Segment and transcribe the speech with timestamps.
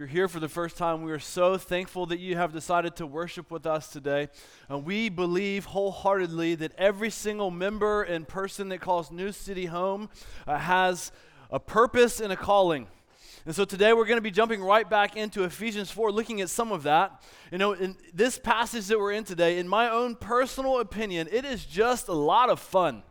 [0.00, 3.06] you're here for the first time, we are so thankful that you have decided to
[3.06, 4.28] worship with us today.
[4.70, 10.08] Uh, we believe wholeheartedly that every single member and person that calls New City home
[10.46, 11.12] uh, has
[11.50, 12.86] a purpose and a calling.
[13.44, 16.48] And so today we're going to be jumping right back into Ephesians 4, looking at
[16.48, 17.22] some of that.
[17.52, 21.44] You know, in this passage that we're in today, in my own personal opinion, it
[21.44, 23.02] is just a lot of fun.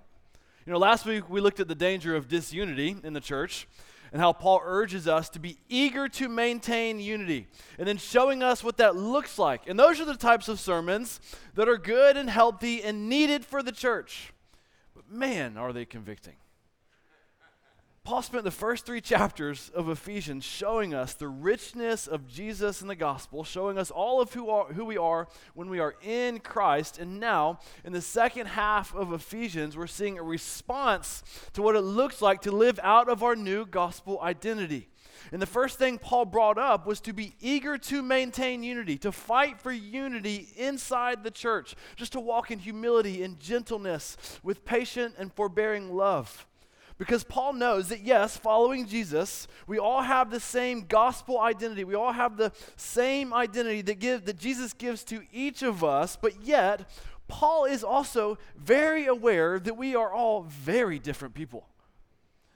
[0.65, 3.67] You know, last week we looked at the danger of disunity in the church
[4.11, 7.47] and how Paul urges us to be eager to maintain unity,
[7.77, 9.67] and then showing us what that looks like.
[9.67, 11.19] And those are the types of sermons
[11.55, 14.33] that are good and healthy and needed for the church.
[14.95, 16.35] But man, are they convicting.
[18.09, 22.89] Paul spent the first three chapters of Ephesians showing us the richness of Jesus and
[22.89, 26.39] the gospel, showing us all of who, are, who we are when we are in
[26.39, 26.97] Christ.
[26.97, 31.21] And now, in the second half of Ephesians, we're seeing a response
[31.53, 34.89] to what it looks like to live out of our new gospel identity.
[35.31, 39.11] And the first thing Paul brought up was to be eager to maintain unity, to
[39.11, 45.13] fight for unity inside the church, just to walk in humility and gentleness with patient
[45.19, 46.47] and forbearing love.
[46.99, 51.85] Because Paul knows that, yes, following Jesus, we all have the same gospel identity.
[51.85, 56.17] We all have the same identity that, give, that Jesus gives to each of us,
[56.21, 56.89] but yet,
[57.29, 61.67] Paul is also very aware that we are all very different people.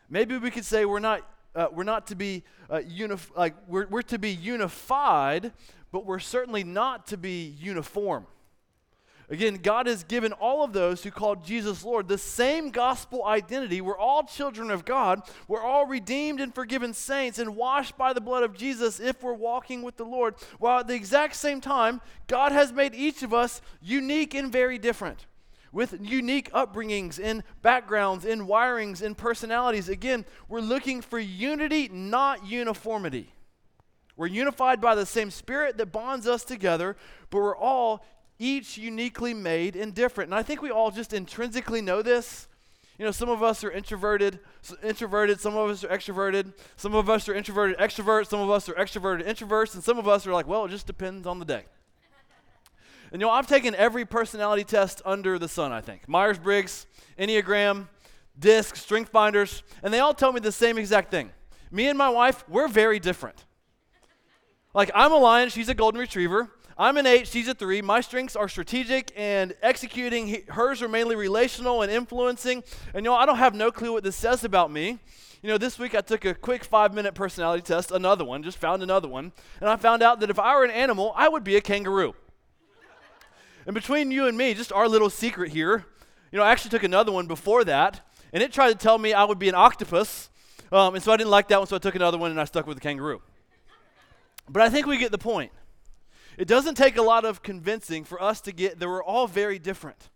[0.09, 1.21] Maybe we could say we're not,
[1.55, 5.53] uh, we're not to be uh, unif- like we're, we're to be unified,
[5.91, 8.25] but we're certainly not to be uniform.
[9.29, 13.79] Again, God has given all of those who call Jesus Lord the same gospel identity.
[13.79, 15.21] We're all children of God.
[15.47, 19.33] We're all redeemed and forgiven saints and washed by the blood of Jesus if we're
[19.33, 20.35] walking with the Lord.
[20.59, 24.77] While at the exact same time, God has made each of us unique and very
[24.77, 25.25] different
[25.71, 29.89] with unique upbringings and backgrounds and wirings and personalities.
[29.89, 33.33] Again, we're looking for unity, not uniformity.
[34.15, 36.95] We're unified by the same spirit that bonds us together,
[37.31, 38.05] but we're all
[38.43, 40.29] each uniquely made and different.
[40.29, 42.49] And I think we all just intrinsically know this.
[42.99, 44.39] You know, some of us are introverted,
[44.83, 48.69] introverted, some of us are extroverted, some of us are introverted extroverts, some of us
[48.69, 51.45] are extroverted introverts, and some of us are like, well, it just depends on the
[51.45, 51.63] day.
[53.11, 56.07] And you know, I've taken every personality test under the sun, I think.
[56.07, 56.85] Myers Briggs,
[57.17, 57.87] Enneagram,
[58.37, 61.31] DISC, Strength Finders, and they all tell me the same exact thing.
[61.71, 63.45] Me and my wife, we're very different.
[64.73, 66.49] Like, I'm a lion, she's a golden retriever.
[66.77, 67.81] I'm an eight, she's a three.
[67.83, 70.43] My strengths are strategic and executing.
[70.49, 72.63] hers are mainly relational and influencing.
[72.93, 74.97] And you know, I don't have no clue what this says about me.
[75.43, 78.57] You know, this week I took a quick five minute personality test, another one, just
[78.57, 79.33] found another one.
[79.59, 82.15] And I found out that if I were an animal, I would be a kangaroo.
[83.67, 85.85] and between you and me, just our little secret here,
[86.31, 88.01] you know, I actually took another one before that,
[88.31, 90.29] and it tried to tell me I would be an octopus.
[90.71, 92.45] Um, and so I didn't like that one, so I took another one and I
[92.45, 93.21] stuck with the kangaroo.
[94.49, 95.51] But I think we get the point.
[96.37, 99.59] It doesn't take a lot of convincing for us to get that we're all very
[99.59, 100.09] different.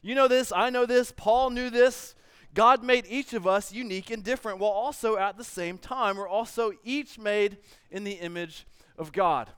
[0.00, 2.14] You know this, I know this, Paul knew this.
[2.54, 6.28] God made each of us unique and different, while also at the same time, we're
[6.28, 7.58] also each made
[7.90, 8.66] in the image
[8.98, 9.48] of God.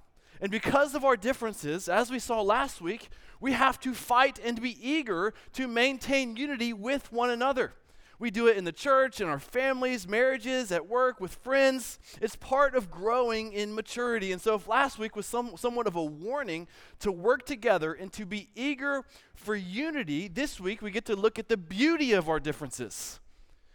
[0.40, 3.08] And because of our differences, as we saw last week,
[3.40, 7.72] we have to fight and be eager to maintain unity with one another.
[8.18, 11.98] We do it in the church, in our families, marriages, at work, with friends.
[12.20, 14.32] It's part of growing in maturity.
[14.32, 16.68] And so, if last week was some, somewhat of a warning
[17.00, 19.04] to work together and to be eager
[19.34, 23.20] for unity, this week we get to look at the beauty of our differences.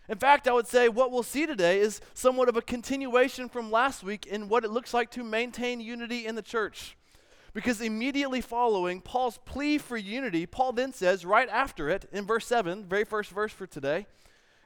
[0.07, 3.69] In fact, I would say what we'll see today is somewhat of a continuation from
[3.69, 6.97] last week in what it looks like to maintain unity in the church.
[7.53, 12.47] Because immediately following Paul's plea for unity, Paul then says, right after it, in verse
[12.47, 14.07] 7, very first verse for today,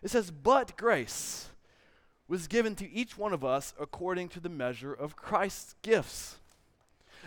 [0.03, 1.49] it says, But grace
[2.27, 6.37] was given to each one of us according to the measure of Christ's gifts.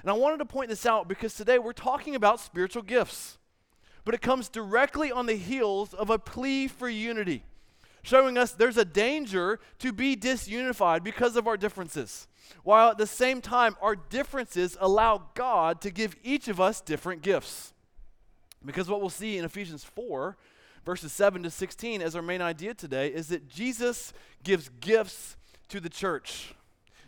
[0.03, 3.39] And I wanted to point this out because today we're talking about spiritual gifts,
[4.05, 7.45] but it comes directly on the heels of a plea for unity,
[8.03, 12.29] showing us there's a danger to be disunified because of our differences,
[12.63, 17.23] while at the same time, our differences allow God to give each of us different
[17.23, 17.73] gifts.
[18.65, 20.37] Because what we'll see in Ephesians 4
[20.87, 24.13] verses 7 to 16 as our main idea today is that Jesus
[24.45, 25.37] gives gifts
[25.69, 26.55] to the church.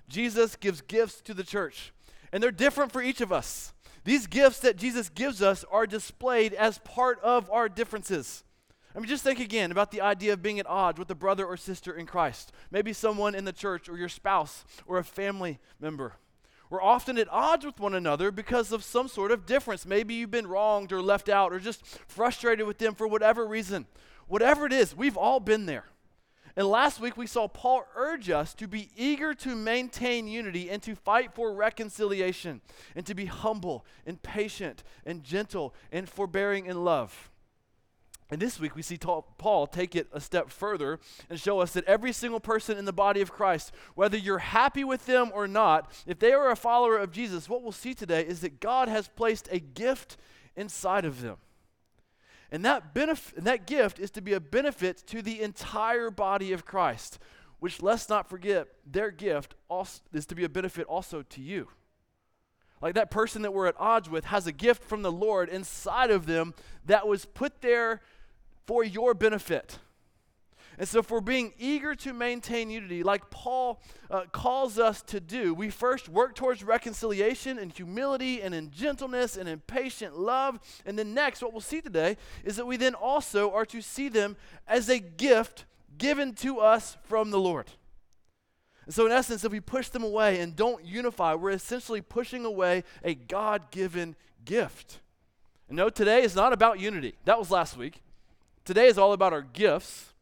[0.08, 1.92] Jesus gives gifts to the church,
[2.32, 3.72] and they're different for each of us.
[4.04, 8.42] These gifts that Jesus gives us are displayed as part of our differences.
[8.96, 11.46] I mean, just think again about the idea of being at odds with a brother
[11.46, 12.50] or sister in Christ.
[12.72, 16.14] Maybe someone in the church, or your spouse, or a family member.
[16.70, 19.86] We're often at odds with one another because of some sort of difference.
[19.86, 23.86] Maybe you've been wronged or left out or just frustrated with them for whatever reason.
[24.26, 25.84] Whatever it is, we've all been there.
[26.56, 30.82] And last week we saw Paul urge us to be eager to maintain unity and
[30.82, 32.60] to fight for reconciliation
[32.96, 37.30] and to be humble and patient and gentle and forbearing in love.
[38.30, 41.84] And this week we see Paul take it a step further and show us that
[41.86, 45.90] every single person in the body of Christ, whether you're happy with them or not,
[46.06, 49.08] if they are a follower of Jesus, what we'll see today is that God has
[49.08, 50.18] placed a gift
[50.56, 51.36] inside of them.
[52.50, 56.52] And that, benef- and that gift is to be a benefit to the entire body
[56.52, 57.18] of Christ,
[57.60, 61.68] which let's not forget, their gift also is to be a benefit also to you.
[62.80, 66.10] Like that person that we're at odds with has a gift from the Lord inside
[66.10, 66.54] of them
[66.86, 68.00] that was put there
[68.68, 69.78] for your benefit.
[70.78, 73.80] And so, we're being eager to maintain unity, like Paul
[74.10, 79.38] uh, calls us to do, we first work towards reconciliation and humility and in gentleness
[79.38, 80.60] and in patient love.
[80.84, 84.10] And then, next, what we'll see today is that we then also are to see
[84.10, 84.36] them
[84.68, 85.64] as a gift
[85.96, 87.70] given to us from the Lord.
[88.84, 92.44] And so, in essence, if we push them away and don't unify, we're essentially pushing
[92.44, 95.00] away a God given gift.
[95.68, 97.14] And no, today is not about unity.
[97.24, 98.02] That was last week.
[98.68, 100.12] Today is all about our gifts.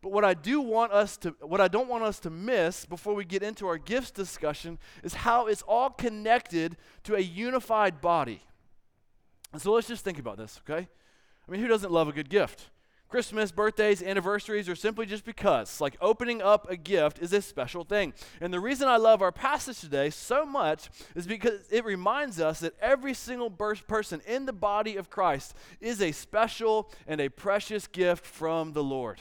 [0.00, 3.14] But what I do want us to what I don't want us to miss before
[3.14, 8.42] we get into our gifts discussion is how it's all connected to a unified body.
[9.52, 10.86] And so let's just think about this, okay?
[10.86, 12.70] I mean, who doesn't love a good gift?
[13.08, 15.80] Christmas, birthdays, anniversaries, or simply just because.
[15.80, 18.12] Like opening up a gift is a special thing.
[18.40, 22.60] And the reason I love our passage today so much is because it reminds us
[22.60, 27.86] that every single person in the body of Christ is a special and a precious
[27.86, 29.20] gift from the Lord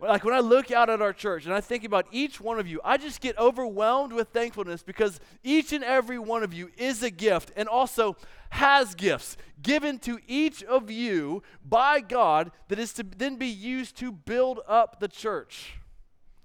[0.00, 2.66] like when I look out at our church and I think about each one of
[2.66, 7.02] you, I just get overwhelmed with thankfulness because each and every one of you is
[7.02, 8.16] a gift and also
[8.50, 13.96] has gifts given to each of you by God that is to then be used
[13.98, 15.74] to build up the church.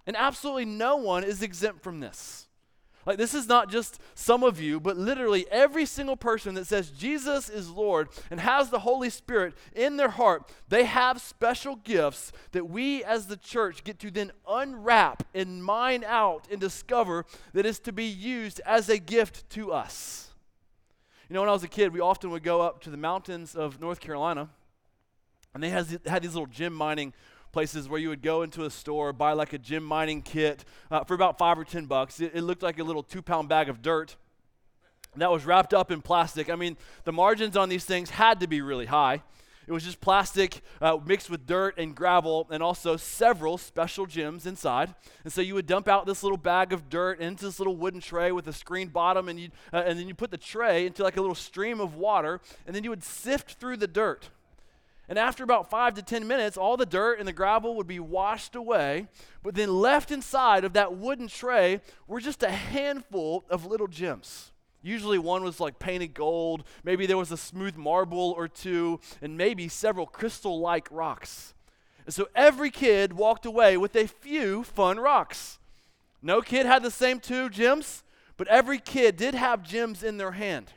[0.06, 2.49] And absolutely no one is exempt from this.
[3.09, 6.91] Like, this is not just some of you, but literally every single person that says
[6.91, 12.31] Jesus is Lord and has the Holy Spirit in their heart, they have special gifts
[12.51, 17.65] that we as the church get to then unwrap and mine out and discover that
[17.65, 20.27] is to be used as a gift to us.
[21.29, 23.55] You know, when I was a kid, we often would go up to the mountains
[23.55, 24.51] of North Carolina,
[25.55, 27.15] and they had these little gem mining
[27.51, 31.04] places where you would go into a store, buy like a gem mining kit uh,
[31.04, 32.19] for about five or ten bucks.
[32.19, 34.16] It, it looked like a little two pound bag of dirt
[35.16, 36.50] that was wrapped up in plastic.
[36.50, 39.24] I mean, the margins on these things had to be really high.
[39.68, 44.48] It was just plastic uh, mixed with dirt and gravel, and also several special gems
[44.48, 44.96] inside.
[45.24, 48.01] And so you would dump out this little bag of dirt into this little wooden
[48.01, 51.04] tray with a screened bottom, and, you, uh, and then you put the tray into
[51.04, 54.30] like a little stream of water, and then you would sift through the dirt.
[55.09, 58.00] And after about five to 10 minutes, all the dirt and the gravel would be
[58.00, 59.07] washed away.
[59.41, 64.51] But then left inside of that wooden tray were just a handful of little gems.
[64.83, 69.35] Usually one was like painted gold, maybe there was a smooth marble or two, and
[69.35, 71.53] maybe several crystal like rocks.
[72.05, 75.59] And so every kid walked away with a few fun rocks.
[76.21, 78.03] No kid had the same two gems,
[78.38, 80.71] but every kid did have gems in their hand.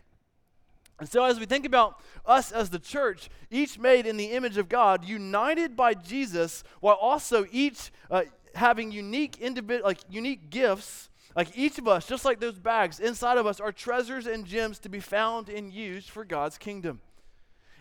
[1.02, 4.56] And so, as we think about us as the church, each made in the image
[4.56, 8.22] of God, united by Jesus, while also each uh,
[8.54, 13.36] having unique individual, like unique gifts, like each of us, just like those bags inside
[13.36, 17.00] of us, are treasures and gems to be found and used for God's kingdom.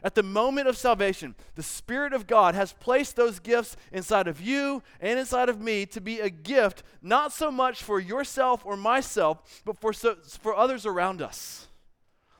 [0.03, 4.41] At the moment of salvation, the Spirit of God has placed those gifts inside of
[4.41, 8.75] you and inside of me to be a gift, not so much for yourself or
[8.75, 11.67] myself, but for, so, for others around us.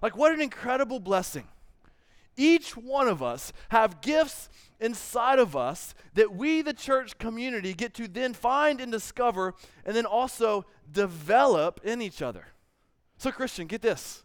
[0.02, 1.48] Like, what an incredible blessing.
[2.38, 7.94] Each one of us have gifts inside of us that we, the church community, get
[7.96, 9.54] to then find and discover
[9.86, 12.48] and then also develop in each other.
[13.18, 14.24] So, Christian, get this.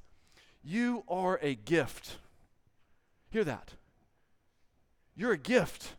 [0.62, 2.16] You are a gift.
[3.28, 3.74] Hear that.
[5.14, 5.94] You're a gift.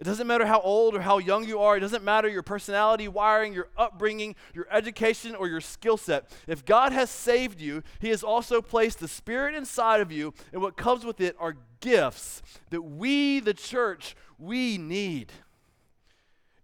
[0.00, 1.76] It doesn't matter how old or how young you are.
[1.76, 6.30] It doesn't matter your personality, wiring, your upbringing, your education, or your skill set.
[6.46, 10.62] If God has saved you, He has also placed the Spirit inside of you, and
[10.62, 12.40] what comes with it are gifts
[12.70, 15.32] that we, the church, we need.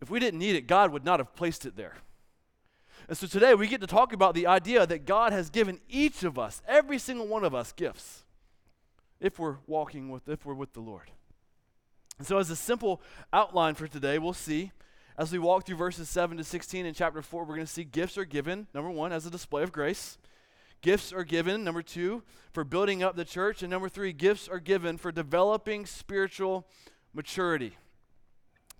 [0.00, 1.96] If we didn't need it, God would not have placed it there.
[3.06, 6.22] And so today we get to talk about the idea that God has given each
[6.22, 8.24] of us, every single one of us, gifts
[9.20, 11.10] if we're walking with, if we're with the Lord.
[12.18, 14.72] And so, as a simple outline for today, we'll see
[15.18, 17.84] as we walk through verses 7 to 16 in chapter 4, we're going to see
[17.84, 20.18] gifts are given, number one, as a display of grace.
[20.82, 23.62] Gifts are given, number two, for building up the church.
[23.62, 26.66] And number three, gifts are given for developing spiritual
[27.14, 27.78] maturity.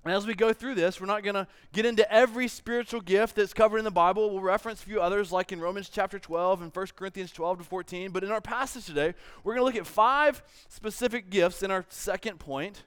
[0.04, 3.34] And as we go through this, we're not going to get into every spiritual gift
[3.34, 4.30] that's covered in the Bible.
[4.30, 7.64] We'll reference a few others, like in Romans chapter 12 and 1 Corinthians 12 to
[7.64, 8.10] 14.
[8.10, 11.86] But in our passage today, we're going to look at five specific gifts in our
[11.88, 12.84] second point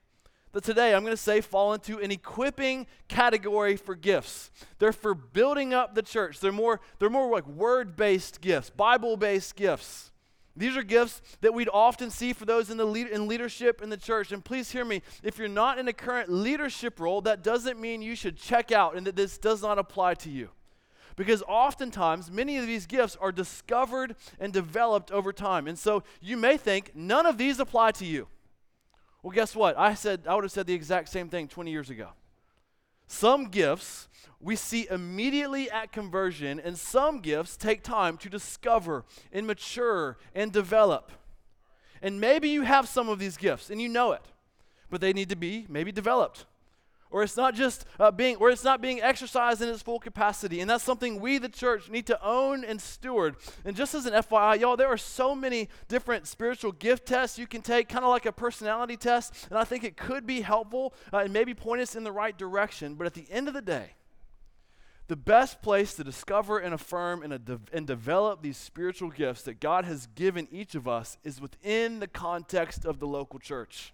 [0.52, 4.52] that today I'm going to say fall into an equipping category for gifts.
[4.80, 6.40] They're for building up the church.
[6.40, 10.12] They're more, they're more like word-based gifts, Bible-based gifts.
[10.56, 13.90] These are gifts that we'd often see for those in, the lead, in leadership in
[13.90, 14.32] the church.
[14.32, 18.02] And please hear me if you're not in a current leadership role, that doesn't mean
[18.02, 20.50] you should check out and that this does not apply to you.
[21.16, 25.68] Because oftentimes, many of these gifts are discovered and developed over time.
[25.68, 28.28] And so you may think none of these apply to you.
[29.22, 29.78] Well, guess what?
[29.78, 32.10] I said I would have said the exact same thing 20 years ago.
[33.08, 34.08] Some gifts
[34.40, 40.52] we see immediately at conversion, and some gifts take time to discover and mature and
[40.52, 41.12] develop.
[42.02, 44.22] And maybe you have some of these gifts and you know it,
[44.90, 46.46] but they need to be maybe developed.
[47.12, 50.60] Or it's not just uh, being, or it's not being exercised in its full capacity.
[50.62, 53.36] And that's something we, the church, need to own and steward.
[53.66, 57.48] And just as an FYI, y'all, there are so many different spiritual gift tests you
[57.48, 59.48] can take, kind of like a personality test.
[59.50, 62.38] And I think it could be helpful uh, and maybe point us in the right
[62.38, 62.94] direction.
[62.94, 63.94] But at the end of the day,
[65.08, 69.60] the best place to discover and affirm and, de- and develop these spiritual gifts that
[69.60, 73.92] God has given each of us is within the context of the local church.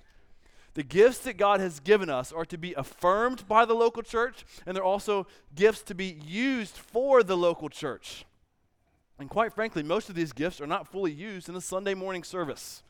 [0.75, 4.45] The gifts that God has given us are to be affirmed by the local church,
[4.65, 8.25] and they're also gifts to be used for the local church.
[9.17, 12.23] And quite frankly, most of these gifts are not fully used in a Sunday morning
[12.23, 12.83] service.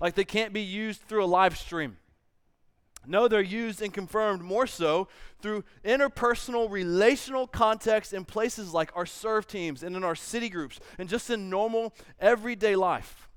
[0.00, 1.96] Like they can't be used through a live stream.
[3.04, 5.08] No, they're used and confirmed more so
[5.40, 10.78] through interpersonal, relational context in places like our serve teams and in our city groups
[10.98, 13.27] and just in normal, everyday life.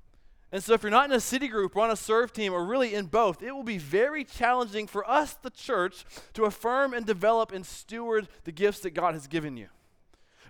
[0.52, 2.62] And so, if you're not in a city group or on a serve team or
[2.64, 6.04] really in both, it will be very challenging for us, the church,
[6.34, 9.68] to affirm and develop and steward the gifts that God has given you.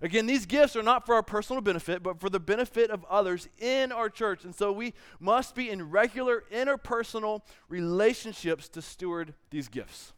[0.03, 3.49] Again, these gifts are not for our personal benefit, but for the benefit of others
[3.61, 4.45] in our church.
[4.45, 10.13] And so we must be in regular interpersonal relationships to steward these gifts.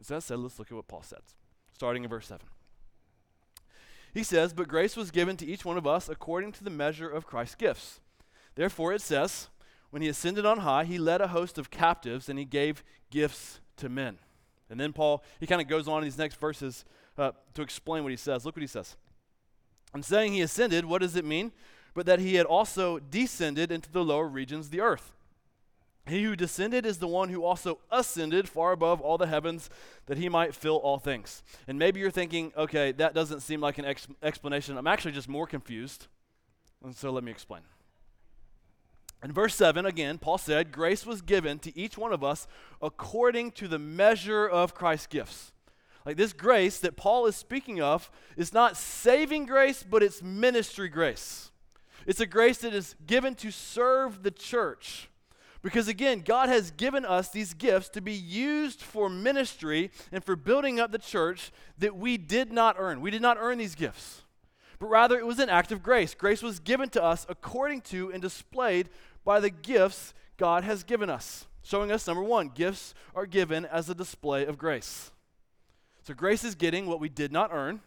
[0.00, 1.34] As that said, let's look at what Paul says,
[1.72, 2.46] starting in verse 7.
[4.14, 7.08] He says, But grace was given to each one of us according to the measure
[7.08, 8.00] of Christ's gifts.
[8.54, 9.48] Therefore, it says,
[9.90, 13.60] When he ascended on high, he led a host of captives and he gave gifts
[13.76, 14.18] to men.
[14.70, 16.84] And then Paul, he kind of goes on in these next verses
[17.18, 18.44] uh, to explain what he says.
[18.44, 18.96] Look what he says.
[19.94, 21.52] I'm saying he ascended, what does it mean?
[21.94, 25.12] But that he had also descended into the lower regions of the earth.
[26.06, 29.70] He who descended is the one who also ascended far above all the heavens
[30.06, 31.44] that he might fill all things.
[31.68, 34.76] And maybe you're thinking, okay, that doesn't seem like an ex- explanation.
[34.76, 36.08] I'm actually just more confused.
[36.82, 37.62] And so let me explain.
[39.22, 42.46] In verse 7, again, Paul said, Grace was given to each one of us
[42.80, 45.52] according to the measure of Christ's gifts.
[46.04, 50.88] Like this grace that Paul is speaking of is not saving grace, but it's ministry
[50.88, 51.50] grace.
[52.06, 55.08] It's a grace that is given to serve the church.
[55.62, 60.34] Because again, God has given us these gifts to be used for ministry and for
[60.34, 63.00] building up the church that we did not earn.
[63.00, 64.22] We did not earn these gifts,
[64.80, 66.14] but rather it was an act of grace.
[66.14, 68.88] Grace was given to us according to and displayed
[69.24, 71.46] by the gifts God has given us.
[71.62, 75.10] Showing us, number one, gifts are given as a display of grace.
[76.02, 77.80] So grace is getting what we did not earn.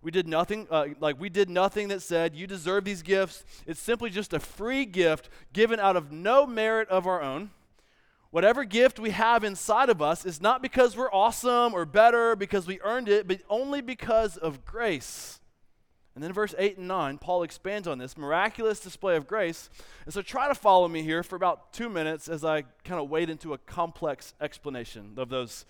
[0.00, 3.44] We did nothing, uh, like we did nothing that said you deserve these gifts.
[3.66, 7.50] It's simply just a free gift given out of no merit of our own.
[8.30, 12.66] Whatever gift we have inside of us is not because we're awesome or better, because
[12.66, 15.40] we earned it, but only because of grace.
[16.16, 19.68] And then verse 8 and 9, Paul expands on this miraculous display of grace.
[20.06, 23.10] And so try to follow me here for about two minutes as I kind of
[23.10, 25.66] wade into a complex explanation of those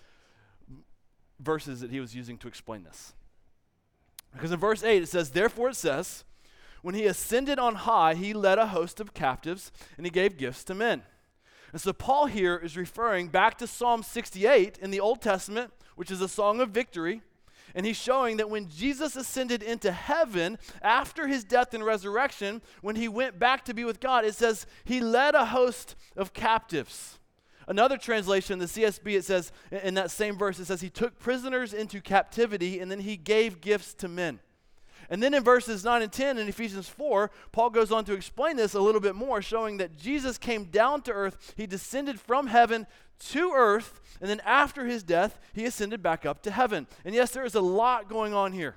[1.37, 3.11] verses that he was using to explain this.
[4.31, 6.23] Because in verse 8 it says, Therefore it says,
[6.81, 10.63] When he ascended on high, he led a host of captives and he gave gifts
[10.63, 11.03] to men.
[11.73, 16.09] And so Paul here is referring back to Psalm 68 in the Old Testament, which
[16.09, 17.21] is a song of victory.
[17.75, 22.95] And he's showing that when Jesus ascended into heaven after his death and resurrection, when
[22.95, 27.19] he went back to be with God, it says he led a host of captives.
[27.67, 31.73] Another translation, the CSB, it says in that same verse, it says, He took prisoners
[31.73, 34.39] into captivity and then He gave gifts to men.
[35.09, 38.57] And then in verses 9 and 10 in Ephesians 4, Paul goes on to explain
[38.57, 41.53] this a little bit more, showing that Jesus came down to earth.
[41.55, 42.87] He descended from heaven
[43.19, 46.87] to earth, and then after his death, he ascended back up to heaven.
[47.05, 48.75] And yes, there is a lot going on here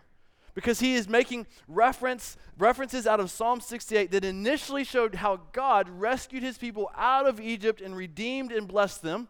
[0.54, 5.88] because he is making reference references out of Psalm 68 that initially showed how God
[5.88, 9.28] rescued his people out of Egypt and redeemed and blessed them.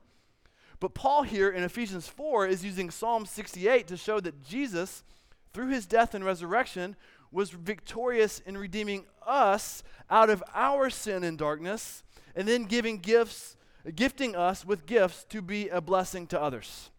[0.81, 5.05] But Paul here in Ephesians 4 is using Psalm 68 to show that Jesus,
[5.53, 6.97] through his death and resurrection,
[7.31, 12.03] was victorious in redeeming us out of our sin and darkness
[12.35, 13.57] and then giving gifts
[13.95, 16.91] gifting us with gifts to be a blessing to others.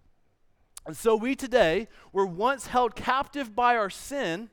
[0.86, 4.50] And so we today were once held captive by our sin,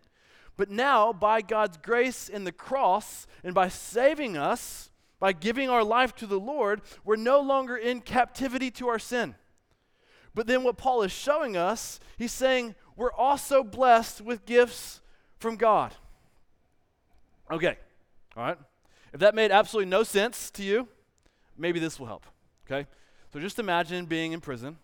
[0.56, 5.82] but now by God's grace in the cross and by saving us, by giving our
[5.82, 9.34] life to the Lord, we're no longer in captivity to our sin.
[10.34, 15.00] But then what Paul is showing us, he's saying we're also blessed with gifts
[15.38, 15.94] from God.
[17.50, 17.78] Okay,
[18.36, 18.58] all right.
[19.12, 20.88] If that made absolutely no sense to you,
[21.58, 22.24] maybe this will help.
[22.66, 22.88] Okay?
[23.32, 24.78] So just imagine being in prison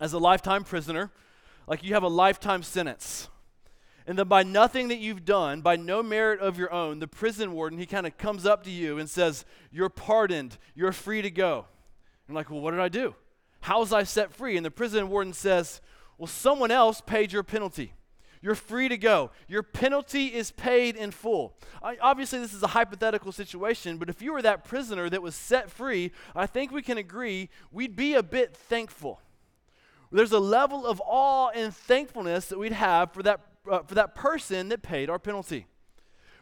[0.00, 1.10] as a lifetime prisoner,
[1.66, 3.28] like you have a lifetime sentence.
[4.06, 7.52] And then by nothing that you've done, by no merit of your own, the prison
[7.52, 10.56] warden, he kind of comes up to you and says, You're pardoned.
[10.74, 11.66] You're free to go.
[12.26, 13.14] You're like, Well, what did I do?
[13.60, 14.56] How was I set free?
[14.56, 15.80] And the prison warden says,
[16.16, 17.92] Well, someone else paid your penalty.
[18.42, 19.30] You're free to go.
[19.48, 21.56] Your penalty is paid in full.
[21.82, 25.34] I, obviously, this is a hypothetical situation, but if you were that prisoner that was
[25.34, 29.20] set free, I think we can agree we'd be a bit thankful.
[30.10, 34.14] There's a level of awe and thankfulness that we'd have for that, uh, for that
[34.14, 35.66] person that paid our penalty.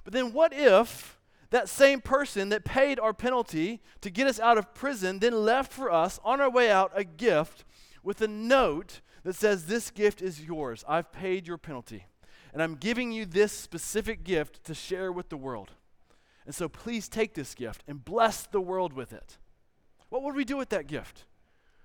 [0.05, 1.19] But then, what if
[1.51, 5.73] that same person that paid our penalty to get us out of prison then left
[5.73, 7.65] for us on our way out a gift
[8.03, 10.85] with a note that says, This gift is yours.
[10.89, 12.07] I've paid your penalty.
[12.53, 15.73] And I'm giving you this specific gift to share with the world.
[16.47, 19.37] And so please take this gift and bless the world with it.
[20.09, 21.27] What would we do with that gift?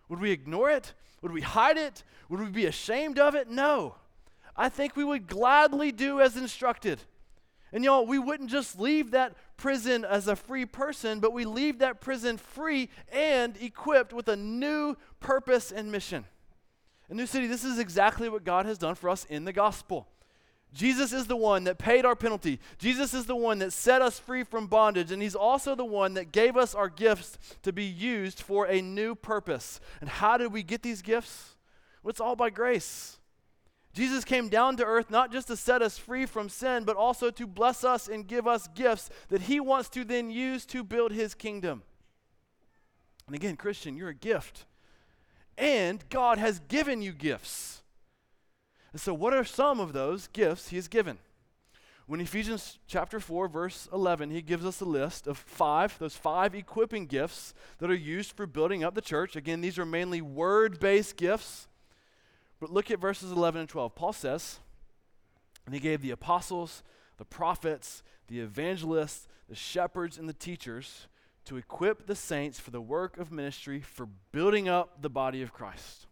[0.08, 0.94] Would we ignore it?
[1.22, 2.04] Would we hide it?
[2.30, 3.50] Would we be ashamed of it?
[3.50, 3.96] No.
[4.56, 7.02] I think we would gladly do as instructed.
[7.74, 11.80] And y'all, we wouldn't just leave that prison as a free person, but we leave
[11.80, 16.25] that prison free and equipped with a new purpose and mission.
[17.10, 20.08] In New City, this is exactly what God has done for us in the gospel.
[20.74, 22.60] Jesus is the one that paid our penalty.
[22.80, 25.12] Jesus is the one that set us free from bondage.
[25.12, 28.82] And He's also the one that gave us our gifts to be used for a
[28.82, 29.80] new purpose.
[30.02, 31.56] And how did we get these gifts?
[32.02, 33.20] Well, it's all by grace.
[33.94, 37.30] Jesus came down to earth not just to set us free from sin, but also
[37.30, 41.12] to bless us and give us gifts that He wants to then use to build
[41.12, 41.84] His kingdom.
[43.28, 44.66] And again, Christian, you're a gift
[45.58, 47.82] and God has given you gifts.
[48.92, 51.18] And so, what are some of those gifts He has given?
[52.06, 56.54] When Ephesians chapter 4, verse 11, he gives us a list of five, those five
[56.54, 59.38] equipping gifts that are used for building up the church.
[59.38, 61.68] Again, these are mainly word based gifts.
[62.60, 63.96] But look at verses 11 and 12.
[63.96, 64.60] Paul says,
[65.66, 66.84] And he gave the apostles,
[67.18, 71.08] the prophets, the evangelists, the shepherds, and the teachers
[71.45, 75.53] to equip the saints for the work of ministry for building up the body of
[75.53, 76.08] Christ.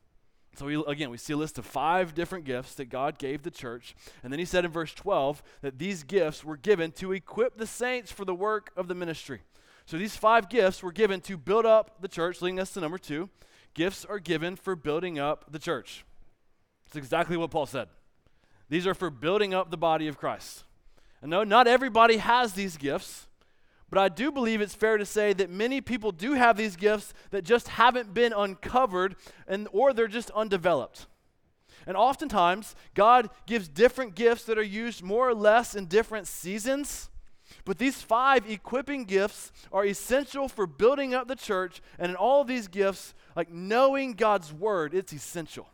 [0.56, 3.52] So, we, again, we see a list of five different gifts that God gave the
[3.52, 3.96] church.
[4.22, 7.66] And then he said in verse 12 that these gifts were given to equip the
[7.66, 9.42] saints for the work of the ministry.
[9.86, 12.98] So, these five gifts were given to build up the church, leading us to number
[12.98, 13.30] two.
[13.74, 16.04] Gifts are given for building up the church.
[16.86, 17.88] It's exactly what Paul said.
[18.68, 20.66] These are for building up the body of Christ.
[21.22, 23.28] And no, not everybody has these gifts.
[23.92, 27.14] But I do believe it's fair to say that many people do have these gifts
[27.32, 31.08] that just haven't been uncovered and or they're just undeveloped.
[31.86, 37.10] And oftentimes, God gives different gifts that are used more or less in different seasons.
[37.66, 41.82] But these five equipping gifts are essential for building up the church.
[42.00, 45.68] And in all of these gifts, like knowing God's word, it's essential.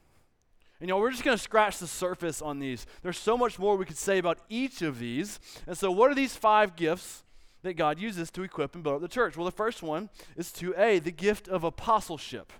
[0.79, 2.87] And you know, we're just going to scratch the surface on these.
[3.03, 5.39] There's so much more we could say about each of these.
[5.67, 7.23] And so, what are these five gifts?
[7.67, 9.37] That God uses to equip and build up the church?
[9.37, 12.51] Well, the first one is to A, the gift of apostleship.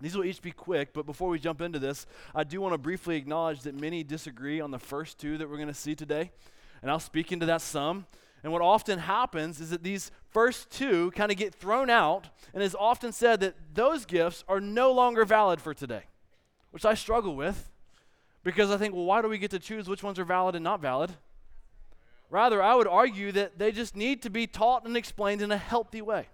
[0.00, 2.78] These will each be quick, but before we jump into this, I do want to
[2.78, 6.32] briefly acknowledge that many disagree on the first two that we're going to see today.
[6.82, 8.06] And I'll speak into that some.
[8.42, 12.62] And what often happens is that these first two kind of get thrown out, and
[12.62, 16.02] it's often said that those gifts are no longer valid for today,
[16.70, 17.70] which I struggle with
[18.42, 20.62] because I think, well, why do we get to choose which ones are valid and
[20.62, 21.12] not valid?
[22.30, 25.56] Rather, I would argue that they just need to be taught and explained in a
[25.56, 26.28] healthy way.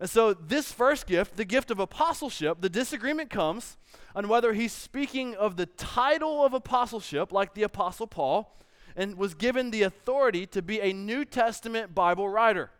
[0.00, 3.76] And so, this first gift, the gift of apostleship, the disagreement comes
[4.14, 8.56] on whether he's speaking of the title of apostleship, like the Apostle Paul,
[8.96, 12.70] and was given the authority to be a New Testament Bible writer.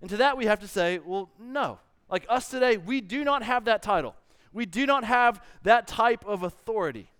[0.00, 1.78] And to that, we have to say, well, no.
[2.08, 4.14] Like us today, we do not have that title.
[4.52, 7.10] We do not have that type of authority.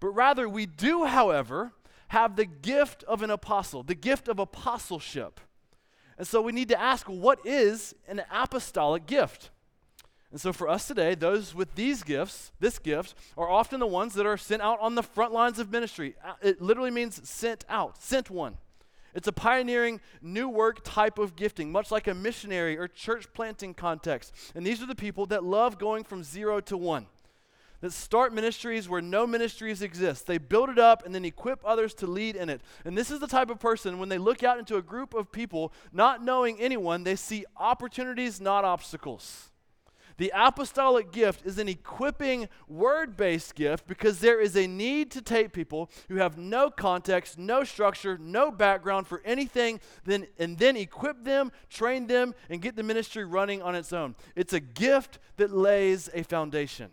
[0.00, 1.72] But rather, we do, however,
[2.08, 5.40] have the gift of an apostle, the gift of apostleship.
[6.18, 9.50] And so we need to ask what is an apostolic gift?
[10.30, 14.14] And so for us today, those with these gifts, this gift, are often the ones
[14.14, 16.14] that are sent out on the front lines of ministry.
[16.24, 18.56] Uh, it literally means sent out, sent one.
[19.14, 23.72] It's a pioneering new work type of gifting, much like a missionary or church planting
[23.72, 24.34] context.
[24.54, 27.06] And these are the people that love going from zero to one,
[27.80, 30.26] that start ministries where no ministries exist.
[30.26, 32.60] They build it up and then equip others to lead in it.
[32.84, 35.32] And this is the type of person, when they look out into a group of
[35.32, 39.50] people, not knowing anyone, they see opportunities, not obstacles.
[40.18, 45.20] The apostolic gift is an equipping word based gift because there is a need to
[45.20, 50.76] take people who have no context, no structure, no background for anything, then, and then
[50.76, 54.14] equip them, train them, and get the ministry running on its own.
[54.34, 56.90] It's a gift that lays a foundation.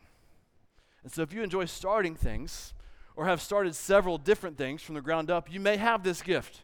[1.03, 2.73] And so if you enjoy starting things,
[3.15, 6.63] or have started several different things from the ground up, you may have this gift.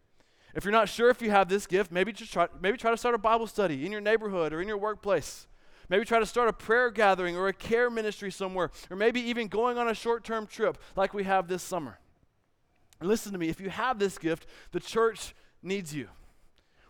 [0.56, 2.98] If you're not sure if you have this gift, maybe just try, maybe try to
[2.98, 5.48] start a Bible study in your neighborhood or in your workplace.
[5.90, 9.48] Maybe try to start a prayer gathering or a care ministry somewhere, or maybe even
[9.48, 12.00] going on a short term trip like we have this summer.
[13.02, 16.10] Listen to me if you have this gift, the church needs you.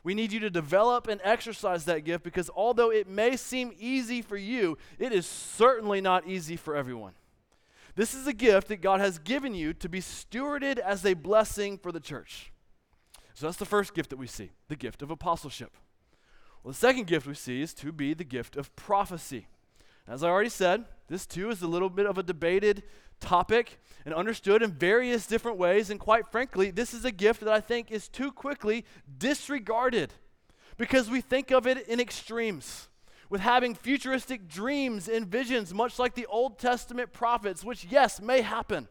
[0.04, 4.22] We need you to develop and exercise that gift because although it may seem easy
[4.22, 7.14] for you, it is certainly not easy for everyone.
[8.00, 11.78] This is a gift that God has given you to be stewarded as a blessing
[11.78, 12.50] for the church.
[13.34, 15.76] So that's the first gift that we see the gift of apostleship.
[16.64, 19.48] Well, the second gift we see is to be the gift of prophecy.
[20.08, 22.84] As I already said, this too is a little bit of a debated
[23.20, 25.90] topic and understood in various different ways.
[25.90, 28.86] And quite frankly, this is a gift that I think is too quickly
[29.18, 30.14] disregarded
[30.78, 32.88] because we think of it in extremes
[33.30, 38.42] with having futuristic dreams and visions, much like the Old Testament prophets, which, yes, may
[38.42, 38.88] happen.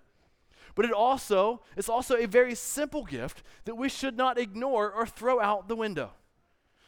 [0.74, 5.06] But it also, it's also a very simple gift that we should not ignore or
[5.06, 6.12] throw out the window.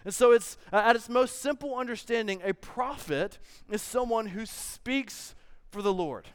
[0.05, 5.35] And so it's uh, at its most simple understanding, a prophet is someone who speaks
[5.71, 6.29] for the Lord.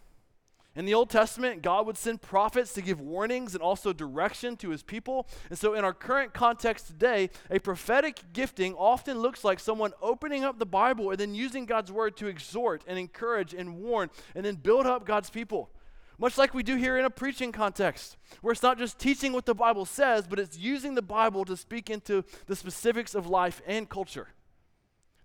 [0.75, 4.71] In the Old Testament, God would send prophets to give warnings and also direction to
[4.71, 5.25] his people.
[5.49, 10.43] And so, in our current context today, a prophetic gifting often looks like someone opening
[10.43, 14.45] up the Bible and then using God's word to exhort and encourage and warn and
[14.45, 15.69] then build up God's people.
[16.17, 19.45] Much like we do here in a preaching context, where it's not just teaching what
[19.45, 23.61] the Bible says, but it's using the Bible to speak into the specifics of life
[23.65, 24.29] and culture.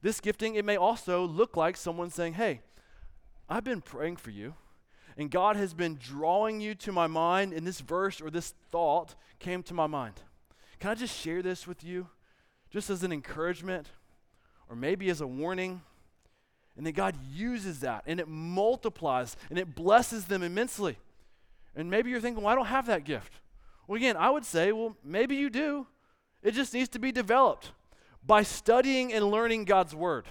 [0.02, 2.60] This gifting, it may also look like someone saying, Hey,
[3.48, 4.54] I've been praying for you,
[5.16, 9.14] and God has been drawing you to my mind, and this verse or this thought
[9.38, 10.14] came to my mind.
[10.78, 12.08] Can I just share this with you,
[12.70, 13.88] just as an encouragement,
[14.68, 15.82] or maybe as a warning?
[16.76, 20.96] And then God uses that and it multiplies and it blesses them immensely.
[21.76, 23.34] And maybe you're thinking, well, I don't have that gift.
[23.86, 25.86] Well, again, I would say, well, maybe you do.
[26.42, 27.72] It just needs to be developed
[28.26, 30.26] by studying and learning God's word.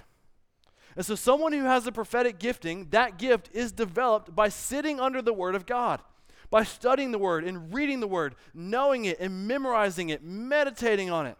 [0.96, 5.22] And so, someone who has a prophetic gifting, that gift is developed by sitting under
[5.22, 6.02] the word of God,
[6.50, 11.26] by studying the word and reading the word, knowing it and memorizing it, meditating on
[11.26, 11.36] it.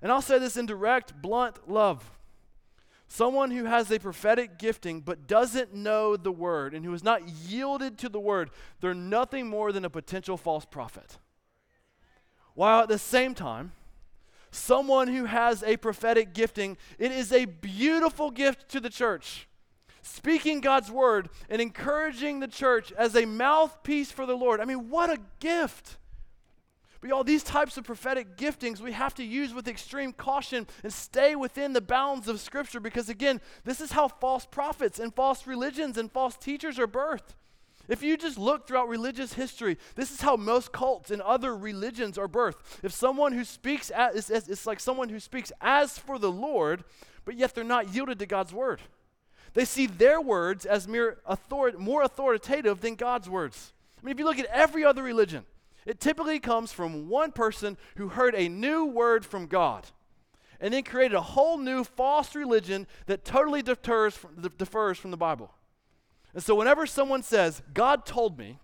[0.00, 2.10] And I'll say this in direct, blunt love.
[3.08, 7.28] Someone who has a prophetic gifting but doesn't know the word and who has not
[7.28, 11.18] yielded to the word, they're nothing more than a potential false prophet.
[12.54, 13.72] While at the same time,
[14.56, 19.46] someone who has a prophetic gifting, it is a beautiful gift to the church.
[20.02, 24.60] Speaking God's word and encouraging the church as a mouthpiece for the Lord.
[24.60, 25.98] I mean, what a gift!
[27.00, 30.92] But y'all, these types of prophetic giftings we have to use with extreme caution and
[30.92, 35.46] stay within the bounds of Scripture because, again, this is how false prophets and false
[35.46, 37.34] religions and false teachers are birthed.
[37.88, 42.18] If you just look throughout religious history, this is how most cults and other religions
[42.18, 42.56] are birthed.
[42.82, 46.84] If someone who speaks, as, it's, it's like someone who speaks as for the Lord,
[47.24, 48.80] but yet they're not yielded to God's word.
[49.54, 53.72] They see their words as mere author- more authoritative than God's words.
[53.98, 55.44] I mean, if you look at every other religion,
[55.86, 59.86] it typically comes from one person who heard a new word from God
[60.60, 64.18] and then created a whole new false religion that totally deters
[64.58, 65.52] differs from the Bible.
[66.36, 68.58] And so, whenever someone says, God told me,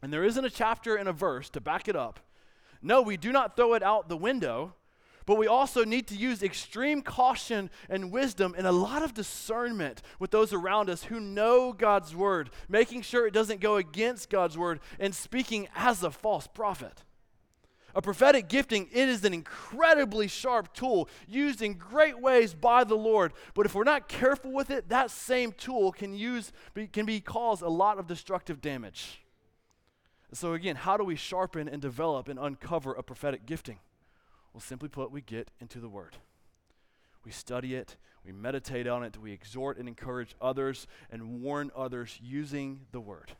[0.00, 2.20] and there isn't a chapter and a verse to back it up,
[2.80, 4.72] no, we do not throw it out the window.
[5.26, 10.00] But we also need to use extreme caution and wisdom and a lot of discernment
[10.18, 14.56] with those around us who know God's word, making sure it doesn't go against God's
[14.56, 17.04] word and speaking as a false prophet.
[17.94, 22.94] A prophetic gifting, it is an incredibly sharp tool used in great ways by the
[22.94, 23.32] Lord.
[23.54, 26.52] But if we're not careful with it, that same tool can use
[26.92, 29.22] can be cause a lot of destructive damage.
[30.32, 33.80] So again, how do we sharpen and develop and uncover a prophetic gifting?
[34.52, 36.16] Well, simply put, we get into the Word.
[37.24, 42.18] we study it, we meditate on it, we exhort and encourage others, and warn others
[42.22, 43.32] using the word.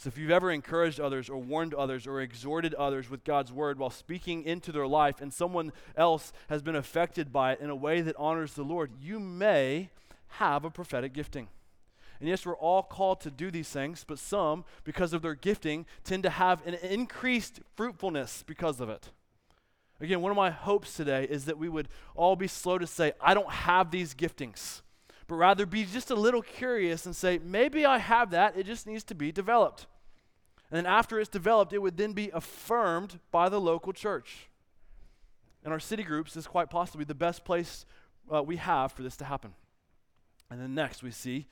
[0.00, 3.78] So, if you've ever encouraged others or warned others or exhorted others with God's word
[3.78, 7.76] while speaking into their life, and someone else has been affected by it in a
[7.76, 9.90] way that honors the Lord, you may
[10.38, 11.48] have a prophetic gifting.
[12.18, 15.84] And yes, we're all called to do these things, but some, because of their gifting,
[16.02, 19.10] tend to have an increased fruitfulness because of it.
[20.00, 23.12] Again, one of my hopes today is that we would all be slow to say,
[23.20, 24.80] I don't have these giftings,
[25.30, 28.84] but rather be just a little curious and say, maybe I have that, it just
[28.84, 29.86] needs to be developed.
[30.68, 34.48] And then after it's developed, it would then be affirmed by the local church.
[35.62, 37.86] And our city groups is quite possibly the best place
[38.28, 39.54] uh, we have for this to happen.
[40.50, 41.46] And then next, we see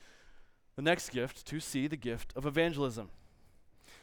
[0.75, 3.09] the next gift to see the gift of evangelism.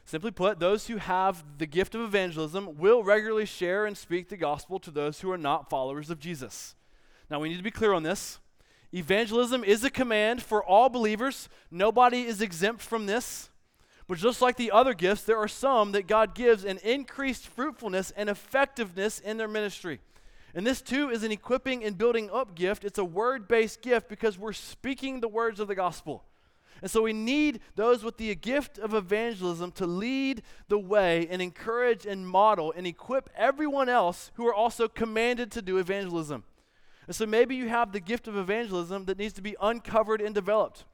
[0.07, 4.39] Simply put, those who have the gift of evangelism will regularly share and speak the
[4.39, 6.75] gospel to those who are not followers of Jesus.
[7.29, 8.39] Now, we need to be clear on this.
[8.92, 13.51] Evangelism is a command for all believers, nobody is exempt from this.
[14.09, 18.12] But just like the other gifts, there are some that God gives an increased fruitfulness
[18.12, 20.01] and effectiveness in their ministry.
[20.55, 22.85] And this too is an equipping and building up gift.
[22.85, 26.25] It's a word based gift because we're speaking the words of the gospel.
[26.83, 31.42] And so we need those with the gift of evangelism to lead the way and
[31.42, 36.44] encourage and model and equip everyone else who are also commanded to do evangelism.
[37.07, 40.35] And so maybe you have the gift of evangelism that needs to be uncovered and
[40.35, 40.85] developed.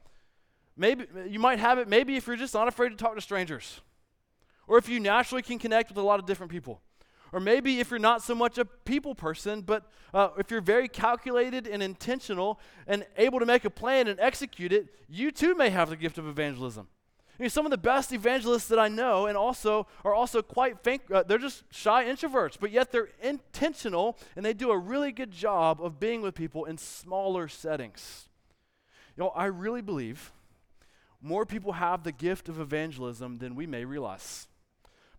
[0.75, 3.81] Maybe you might have it maybe if you're just not afraid to talk to strangers.
[4.67, 6.81] Or if you naturally can connect with a lot of different people.
[7.31, 10.87] Or maybe if you're not so much a people person, but uh, if you're very
[10.87, 15.71] calculated and intentional and able to make a plan and execute it, you too may
[15.71, 16.87] have the gift of evangelism.
[17.37, 20.79] I mean, some of the best evangelists that I know and also are also quite
[20.83, 25.11] faint, uh, they're just shy introverts, but yet they're intentional and they do a really
[25.11, 28.29] good job of being with people in smaller settings.
[29.17, 30.31] You know, I really believe
[31.21, 34.47] more people have the gift of evangelism than we may realize.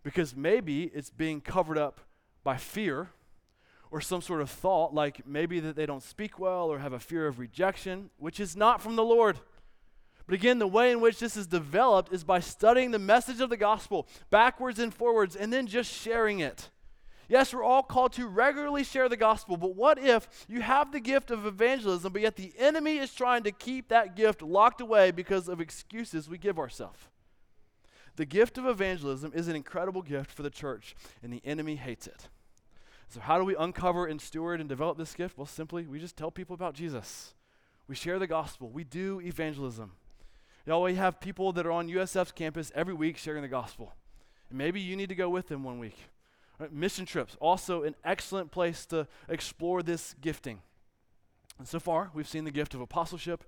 [0.03, 1.99] Because maybe it's being covered up
[2.43, 3.09] by fear
[3.91, 6.99] or some sort of thought, like maybe that they don't speak well or have a
[6.99, 9.39] fear of rejection, which is not from the Lord.
[10.25, 13.49] But again, the way in which this is developed is by studying the message of
[13.49, 16.69] the gospel backwards and forwards and then just sharing it.
[17.27, 20.99] Yes, we're all called to regularly share the gospel, but what if you have the
[20.99, 25.11] gift of evangelism, but yet the enemy is trying to keep that gift locked away
[25.11, 26.99] because of excuses we give ourselves?
[28.15, 32.07] The gift of evangelism is an incredible gift for the church, and the enemy hates
[32.07, 32.29] it.
[33.09, 35.37] So, how do we uncover and steward and develop this gift?
[35.37, 37.33] Well, simply, we just tell people about Jesus.
[37.87, 38.69] We share the gospel.
[38.69, 39.91] We do evangelism.
[40.65, 43.93] Y'all, we have people that are on USF's campus every week sharing the gospel.
[44.49, 45.97] And maybe you need to go with them one week.
[46.57, 50.61] Right, mission trips, also an excellent place to explore this gifting.
[51.59, 53.43] And so far, we've seen the gift of apostleship,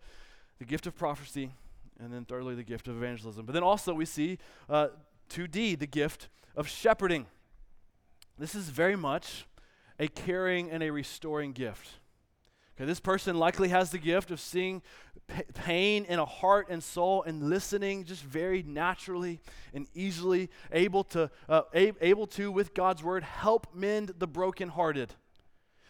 [0.59, 1.53] the gift of prophecy,
[1.99, 3.45] and then thirdly, the gift of evangelism.
[3.45, 4.37] But then also, we see
[4.69, 4.89] uh,
[5.31, 7.25] 2D, the gift of shepherding.
[8.37, 9.47] This is very much
[9.99, 11.93] a caring and a restoring gift.
[12.77, 14.83] Okay, this person likely has the gift of seeing
[15.27, 19.39] p- pain in a heart and soul and listening just very naturally
[19.73, 25.15] and easily, able to, uh, a- able to, with God's word, help mend the brokenhearted.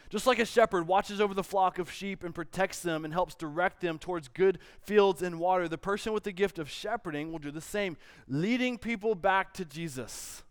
[0.10, 3.36] Just like a shepherd watches over the flock of sheep and protects them and helps
[3.36, 7.40] direct them towards good fields and water, the person with the gift of shepherding will
[7.40, 7.98] do the same,
[8.30, 10.42] leading people back to Jesus.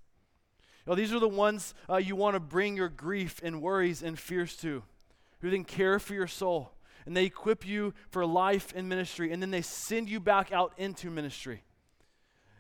[0.85, 4.03] You know, these are the ones uh, you want to bring your grief and worries
[4.03, 4.83] and fears to
[5.41, 6.73] who then care for your soul
[7.07, 10.73] and they equip you for life and ministry and then they send you back out
[10.77, 11.63] into ministry.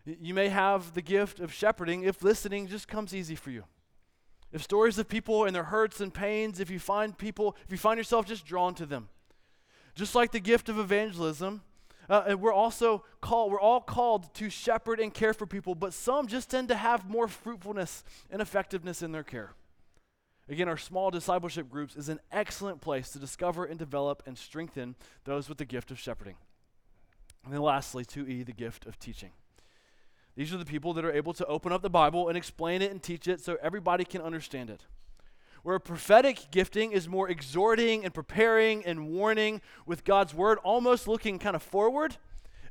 [0.04, 3.64] You may have the gift of shepherding if listening just comes easy for you.
[4.52, 7.78] If stories of people and their hurts and pains, if you find people, if you
[7.78, 9.08] find yourself just drawn to them.
[9.96, 11.62] Just like the gift of evangelism,
[12.08, 16.28] uh, we're also called, we're all called to shepherd and care for people, but some
[16.28, 19.54] just tend to have more fruitfulness and effectiveness in their care.
[20.48, 24.94] Again, our small discipleship groups is an excellent place to discover and develop and strengthen
[25.24, 26.36] those with the gift of shepherding.
[27.44, 29.30] And then lastly, 2E, the gift of teaching.
[30.36, 32.92] These are the people that are able to open up the Bible and explain it
[32.92, 34.84] and teach it so everybody can understand it.
[35.62, 41.08] Where a prophetic gifting is more exhorting and preparing and warning with God's word, almost
[41.08, 42.18] looking kind of forward,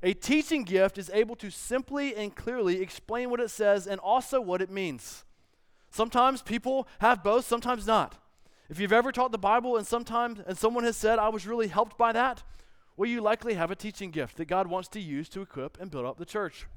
[0.02, 4.40] a teaching gift is able to simply and clearly explain what it says and also
[4.40, 5.26] what it means.
[5.96, 8.22] Sometimes people have both, sometimes not.
[8.70, 11.70] If you've ever taught the Bible and sometimes and someone has said, I was really
[11.70, 12.44] helped by that,
[12.98, 15.90] well, you likely have a teaching gift that God wants to use to equip and
[15.90, 16.68] build up the church.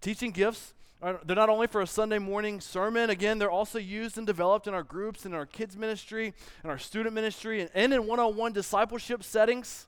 [0.00, 4.26] Teaching gifts They're not only for a Sunday morning sermon, again, they're also used and
[4.26, 8.08] developed in our groups, in our kids' ministry, in our student ministry, and, and in
[8.08, 9.86] one on one discipleship settings.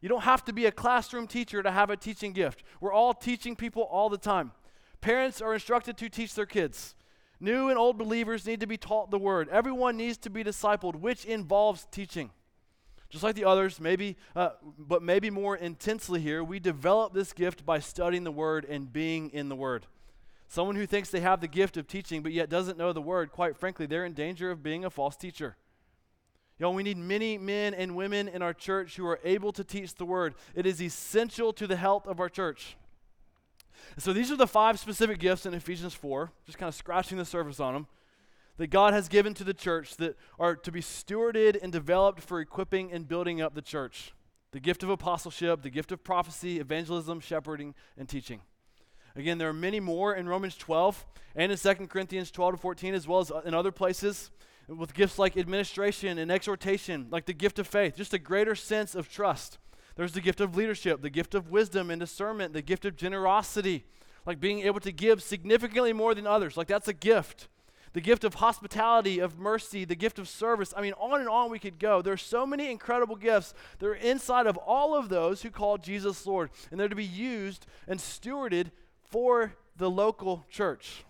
[0.00, 2.62] You don't have to be a classroom teacher to have a teaching gift.
[2.80, 4.52] We're all teaching people all the time.
[5.00, 6.94] Parents are instructed to teach their kids.
[7.38, 9.48] New and old believers need to be taught the word.
[9.50, 12.30] Everyone needs to be discipled, which involves teaching.
[13.08, 17.64] Just like the others, maybe, uh, but maybe more intensely here, we develop this gift
[17.64, 19.86] by studying the word and being in the word.
[20.48, 23.32] Someone who thinks they have the gift of teaching but yet doesn't know the word,
[23.32, 25.56] quite frankly, they're in danger of being a false teacher.
[26.58, 29.94] Y'all, we need many men and women in our church who are able to teach
[29.94, 30.34] the word.
[30.54, 32.76] It is essential to the health of our church.
[33.98, 37.24] So these are the five specific gifts in Ephesians 4, just kind of scratching the
[37.24, 37.86] surface on them,
[38.56, 42.40] that God has given to the church that are to be stewarded and developed for
[42.40, 44.12] equipping and building up the church
[44.52, 48.40] the gift of apostleship, the gift of prophecy, evangelism, shepherding, and teaching.
[49.14, 52.94] Again, there are many more in Romans 12 and in 2 Corinthians 12 to 14,
[52.94, 54.30] as well as uh, in other places,
[54.66, 58.94] with gifts like administration and exhortation, like the gift of faith, just a greater sense
[58.94, 59.58] of trust.
[59.96, 63.84] There's the gift of leadership, the gift of wisdom and discernment, the gift of generosity,
[64.26, 66.56] like being able to give significantly more than others.
[66.56, 67.48] Like that's a gift.
[67.94, 70.74] The gift of hospitality, of mercy, the gift of service.
[70.76, 72.02] I mean, on and on we could go.
[72.02, 76.26] There's so many incredible gifts that are inside of all of those who call Jesus
[76.26, 78.70] Lord, and they're to be used and stewarded
[79.02, 81.04] for the local church.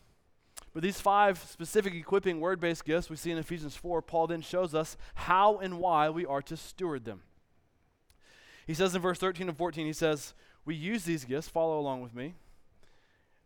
[0.75, 4.43] But these five specific equipping word based gifts we see in Ephesians 4, Paul then
[4.43, 7.23] shows us how and why we are to steward them.
[8.67, 12.03] He says in verse 13 and 14, he says, We use these gifts, follow along
[12.03, 12.35] with me,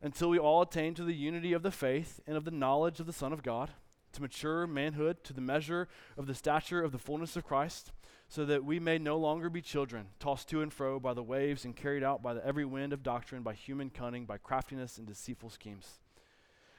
[0.03, 3.07] until we all attain to the unity of the faith and of the knowledge of
[3.07, 3.71] the Son of God,
[4.13, 7.93] to mature manhood, to the measure of the stature of the fullness of Christ
[8.31, 11.65] so that we may no longer be children, tossed to and fro by the waves
[11.65, 15.07] and carried out by the every wind of doctrine, by human cunning, by craftiness and
[15.09, 15.99] deceitful schemes.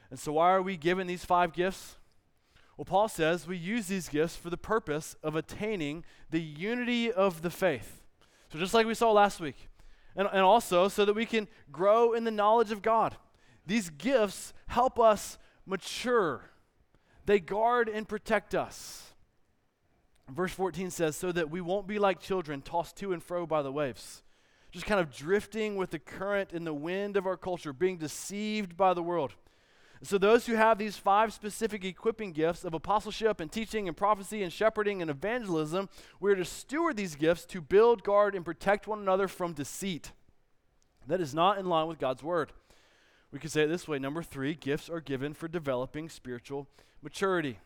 [0.10, 1.98] And so, why are we given these five gifts?
[2.78, 7.42] Well, Paul says we use these gifts for the purpose of attaining the unity of
[7.42, 8.01] the faith.
[8.52, 9.70] So, just like we saw last week,
[10.16, 13.16] and, and also so that we can grow in the knowledge of God.
[13.66, 16.52] These gifts help us mature,
[17.26, 19.08] they guard and protect us.
[20.30, 23.62] Verse 14 says, So that we won't be like children tossed to and fro by
[23.62, 24.24] the waves,
[24.72, 28.78] just kind of drifting with the current and the wind of our culture, being deceived
[28.78, 29.36] by the world.
[30.04, 34.42] So, those who have these five specific equipping gifts of apostleship and teaching and prophecy
[34.42, 39.00] and shepherding and evangelism, we're to steward these gifts to build, guard, and protect one
[39.00, 40.12] another from deceit.
[41.06, 42.52] That is not in line with God's word.
[43.32, 46.68] We could say it this way number three, gifts are given for developing spiritual
[47.04, 47.60] maturity.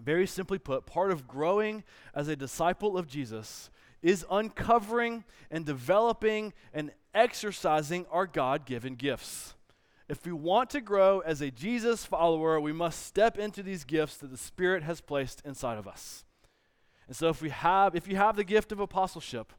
[0.00, 3.68] Very simply put, part of growing as a disciple of Jesus
[4.02, 9.54] is uncovering and developing and exercising our God given gifts.
[10.10, 14.16] If we want to grow as a Jesus follower, we must step into these gifts
[14.16, 16.24] that the Spirit has placed inside of us.
[17.06, 19.52] And so if we have if you have the gift of apostleship,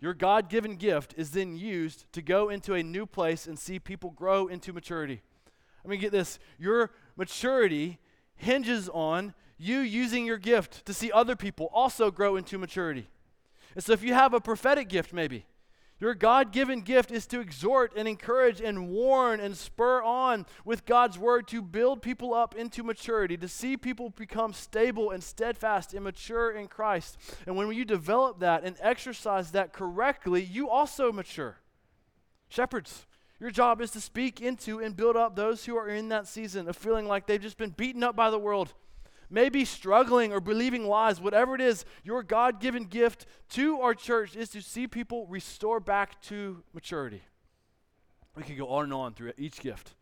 [0.00, 4.10] your God-given gift is then used to go into a new place and see people
[4.10, 5.22] grow into maturity.
[5.84, 8.00] I mean get this, your maturity
[8.34, 13.06] hinges on you using your gift to see other people also grow into maturity.
[13.76, 15.46] And so, if you have a prophetic gift, maybe,
[16.00, 20.84] your God given gift is to exhort and encourage and warn and spur on with
[20.84, 25.94] God's word to build people up into maturity, to see people become stable and steadfast
[25.94, 27.16] and mature in Christ.
[27.46, 31.58] And when you develop that and exercise that correctly, you also mature.
[32.48, 33.06] Shepherds,
[33.38, 36.68] your job is to speak into and build up those who are in that season
[36.68, 38.74] of feeling like they've just been beaten up by the world
[39.30, 44.36] maybe struggling or believing lies, whatever it is, your God given gift to our church
[44.36, 47.22] is to see people restore back to maturity.
[48.36, 49.94] We could go on and on through each gift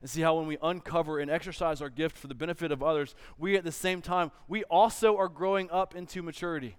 [0.00, 3.14] and see how when we uncover and exercise our gift for the benefit of others,
[3.38, 6.76] we at the same time, we also are growing up into maturity.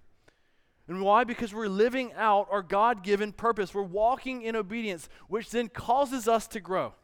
[0.88, 1.24] And why?
[1.24, 3.72] Because we're living out our God given purpose.
[3.72, 6.94] We're walking in obedience, which then causes us to grow.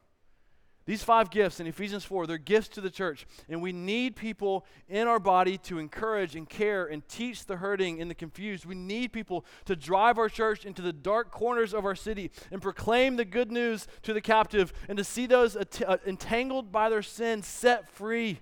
[0.89, 3.27] These five gifts in Ephesians 4, they're gifts to the church.
[3.51, 8.01] And we need people in our body to encourage and care and teach the hurting
[8.01, 8.65] and the confused.
[8.65, 12.63] We need people to drive our church into the dark corners of our city and
[12.63, 17.03] proclaim the good news to the captive and to see those uh, entangled by their
[17.03, 18.41] sin set free.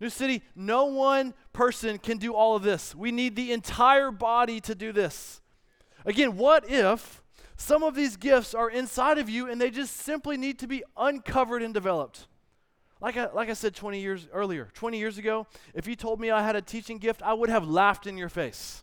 [0.00, 2.94] New City, no one person can do all of this.
[2.94, 5.42] We need the entire body to do this.
[6.06, 7.22] Again, what if
[7.60, 10.82] some of these gifts are inside of you and they just simply need to be
[10.96, 12.26] uncovered and developed.
[13.02, 16.30] Like I, like I said 20 years earlier, 20 years ago, if you told me
[16.30, 18.82] I had a teaching gift, I would have laughed in your face.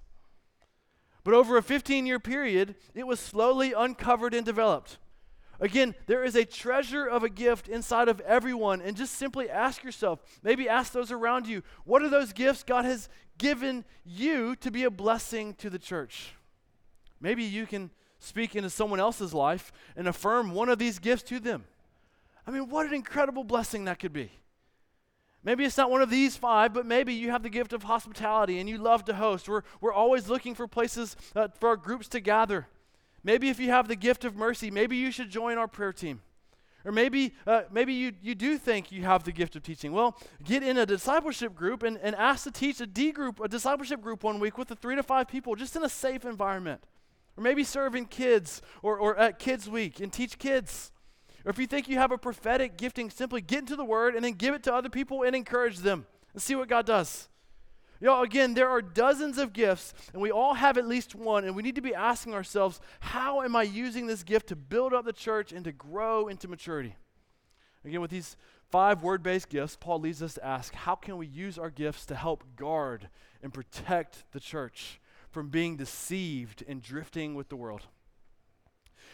[1.23, 4.99] But over a 15 year period, it was slowly uncovered and developed.
[5.59, 8.81] Again, there is a treasure of a gift inside of everyone.
[8.81, 12.85] And just simply ask yourself, maybe ask those around you, what are those gifts God
[12.85, 13.09] has
[13.39, 16.33] given you to be a blessing to the church?
[17.19, 21.39] Maybe you can speak into someone else's life and affirm one of these gifts to
[21.39, 21.65] them.
[22.45, 24.31] I mean, what an incredible blessing that could be.
[25.43, 28.59] Maybe it's not one of these five, but maybe you have the gift of hospitality
[28.59, 29.47] and you love to host.
[29.47, 32.67] We're, we're always looking for places uh, for our groups to gather.
[33.23, 36.21] Maybe if you have the gift of mercy, maybe you should join our prayer team.
[36.85, 39.91] Or maybe, uh, maybe you, you do think you have the gift of teaching.
[39.91, 43.47] Well, get in a discipleship group and, and ask to teach a D group, a
[43.47, 46.81] discipleship group one week with the three to five people, just in a safe environment.
[47.37, 50.91] Or maybe serve in kids or, or at Kids Week and teach kids.
[51.45, 54.25] Or if you think you have a prophetic gifting, simply get into the word and
[54.25, 57.29] then give it to other people and encourage them and see what God does.
[57.99, 61.55] Know, again, there are dozens of gifts, and we all have at least one, and
[61.55, 65.05] we need to be asking ourselves, how am I using this gift to build up
[65.05, 66.95] the church and to grow into maturity?
[67.83, 68.37] Again, with these
[68.69, 72.05] five word based gifts, Paul leads us to ask, how can we use our gifts
[72.07, 73.09] to help guard
[73.41, 74.99] and protect the church
[75.29, 77.81] from being deceived and drifting with the world?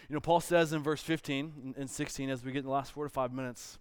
[0.09, 2.91] You know, Paul says in verse 15 and 16, as we get in the last
[2.91, 3.79] four to five minutes,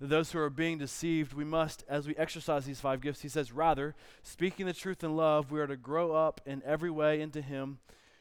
[0.00, 3.52] those who are being deceived, we must, as we exercise these five gifts, he says,
[3.52, 7.42] rather, speaking the truth in love, we are to grow up in every way into
[7.42, 7.78] him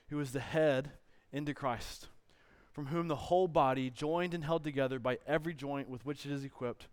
[0.09, 0.91] who is the head,
[1.31, 2.09] into Christ,
[2.73, 6.31] from whom the whole body, joined and held together by every joint with which it
[6.33, 6.87] is equipped,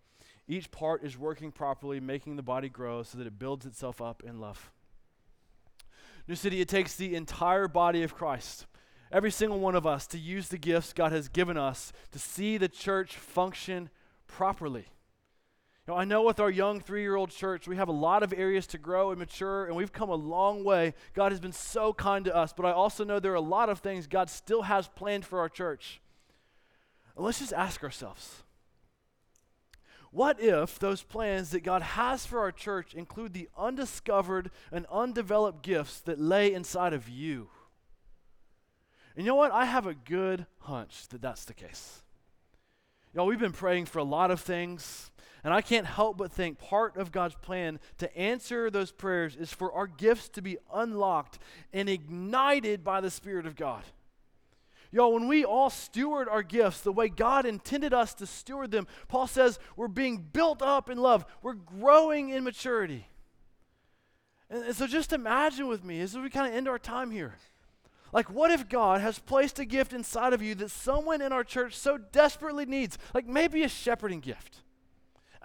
[0.46, 4.22] each part is working properly, making the body grow so that it builds itself up
[4.22, 4.70] in love.
[6.28, 8.66] New City, it takes the entire body of Christ
[9.12, 12.58] every single one of us to use the gifts God has given us to see
[12.58, 13.90] the church function
[14.26, 14.86] properly.
[15.86, 18.22] You know, I know with our young three year old church, we have a lot
[18.22, 20.94] of areas to grow and mature, and we've come a long way.
[21.14, 23.68] God has been so kind to us, but I also know there are a lot
[23.68, 26.00] of things God still has planned for our church.
[27.14, 28.42] And let's just ask ourselves
[30.10, 35.62] what if those plans that God has for our church include the undiscovered and undeveloped
[35.62, 37.48] gifts that lay inside of you?
[39.16, 39.52] And you know what?
[39.52, 42.02] I have a good hunch that that's the case.
[43.12, 45.10] You know, we've been praying for a lot of things,
[45.42, 49.52] and I can't help but think part of God's plan to answer those prayers is
[49.52, 51.38] for our gifts to be unlocked
[51.72, 53.84] and ignited by the Spirit of God.
[54.92, 58.86] Y'all, when we all steward our gifts the way God intended us to steward them,
[59.08, 63.08] Paul says we're being built up in love, we're growing in maturity.
[64.48, 67.34] And, and so just imagine with me as we kind of end our time here.
[68.12, 71.44] Like, what if God has placed a gift inside of you that someone in our
[71.44, 72.96] church so desperately needs?
[73.12, 74.62] Like, maybe a shepherding gift.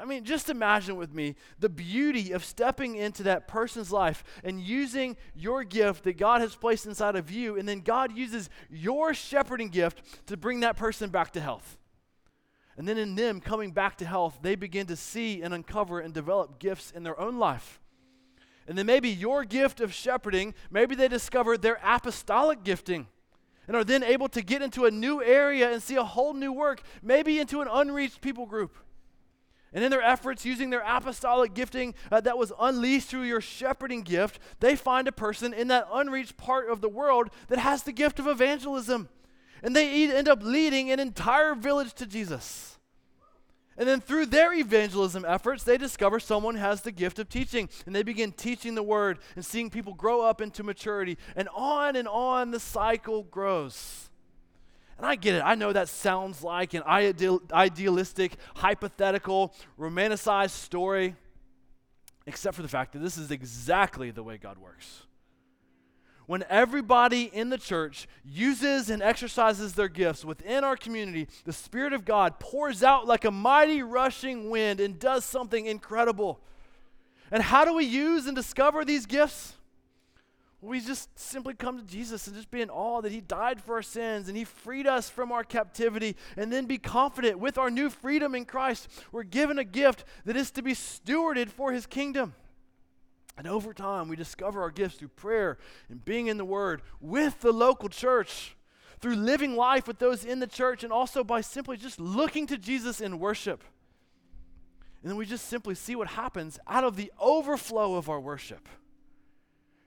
[0.01, 4.59] I mean, just imagine with me the beauty of stepping into that person's life and
[4.59, 9.13] using your gift that God has placed inside of you, and then God uses your
[9.13, 11.77] shepherding gift to bring that person back to health.
[12.77, 16.13] And then in them coming back to health, they begin to see and uncover and
[16.13, 17.81] develop gifts in their own life
[18.71, 23.07] and then maybe your gift of shepherding, maybe they discover their apostolic gifting
[23.67, 26.53] and are then able to get into a new area and see a whole new
[26.53, 28.75] work, maybe into an unreached people group.
[29.73, 34.01] And in their efforts using their apostolic gifting uh, that was unleashed through your shepherding
[34.01, 37.93] gift, they find a person in that unreached part of the world that has the
[37.93, 39.07] gift of evangelism.
[39.63, 42.79] And they end up leading an entire village to Jesus.
[43.77, 47.69] And then through their evangelism efforts, they discover someone has the gift of teaching.
[47.85, 51.17] And they begin teaching the word and seeing people grow up into maturity.
[51.35, 54.10] And on and on the cycle grows.
[55.01, 55.41] And I get it.
[55.43, 61.15] I know that sounds like an ideal, idealistic, hypothetical, romanticized story,
[62.27, 65.07] except for the fact that this is exactly the way God works
[66.31, 71.91] when everybody in the church uses and exercises their gifts within our community, the Spirit
[71.91, 76.39] of God pours out like a mighty rushing wind and does something incredible.
[77.31, 79.55] And how do we use and discover these gifts?
[80.61, 83.75] We just simply come to Jesus and just be in awe that He died for
[83.75, 87.71] our sins and He freed us from our captivity, and then be confident with our
[87.71, 88.87] new freedom in Christ.
[89.11, 92.35] We're given a gift that is to be stewarded for His kingdom.
[93.37, 95.57] And over time, we discover our gifts through prayer
[95.89, 98.55] and being in the Word with the local church,
[98.99, 102.57] through living life with those in the church, and also by simply just looking to
[102.57, 103.63] Jesus in worship.
[105.01, 108.69] And then we just simply see what happens out of the overflow of our worship.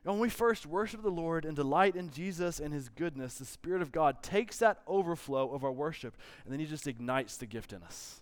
[0.05, 3.80] When we first worship the Lord and delight in Jesus and His goodness, the Spirit
[3.80, 7.72] of God takes that overflow of our worship and then He just ignites the gift
[7.72, 8.20] in us.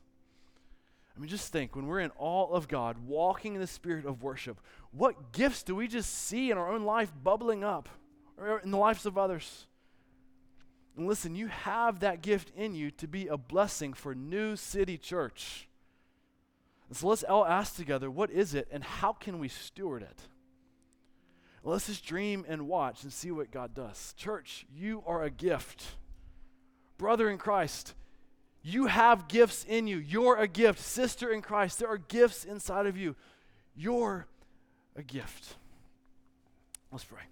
[1.17, 4.23] I mean, just think when we're in awe of God, walking in the spirit of
[4.23, 4.61] worship,
[4.93, 7.89] what gifts do we just see in our own life bubbling up
[8.39, 9.67] or in the lives of others?
[10.97, 14.97] And listen, you have that gift in you to be a blessing for New City
[14.97, 15.69] Church.
[16.89, 20.29] And so let's all ask together what is it and how can we steward it?
[21.65, 24.15] Let's just dream and watch and see what God does.
[24.17, 25.85] Church, you are a gift.
[26.99, 27.95] Brother in Christ,
[28.63, 29.99] you have gifts in you.
[29.99, 30.81] You're a gift.
[30.81, 33.15] Sister in Christ, there are gifts inside of you.
[33.77, 34.27] You're
[34.97, 35.55] a gift.
[36.91, 37.23] Let's pray.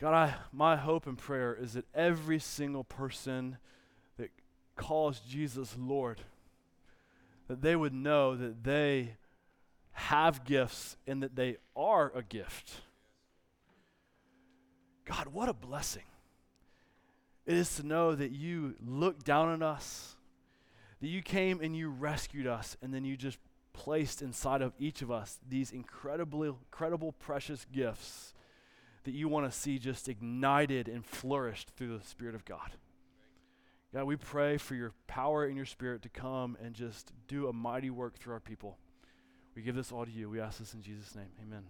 [0.00, 3.58] God, I, my hope and prayer is that every single person
[4.16, 4.30] that
[4.74, 6.20] calls Jesus Lord,
[7.46, 9.16] that they would know that they
[9.92, 12.80] have gifts and that they are a gift.
[15.04, 16.04] God, what a blessing
[17.44, 20.16] it is to know that you looked down on us,
[21.00, 23.38] that you came and you rescued us, and then you just
[23.72, 28.34] placed inside of each of us these incredibly, incredible, precious gifts
[29.04, 32.70] that you want to see just ignited and flourished through the Spirit of God.
[33.92, 37.52] God, we pray for your power and your Spirit to come and just do a
[37.52, 38.78] mighty work through our people.
[39.54, 40.30] We give this all to you.
[40.30, 41.28] We ask this in Jesus' name.
[41.42, 41.62] Amen.